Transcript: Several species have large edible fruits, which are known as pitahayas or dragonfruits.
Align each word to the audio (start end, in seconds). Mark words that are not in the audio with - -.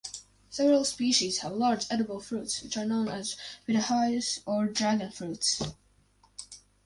Several 0.49 0.83
species 0.83 1.37
have 1.41 1.51
large 1.53 1.85
edible 1.91 2.19
fruits, 2.19 2.63
which 2.63 2.75
are 2.75 2.87
known 2.87 3.07
as 3.07 3.37
pitahayas 3.67 4.39
or 4.47 4.67
dragonfruits. 4.67 5.61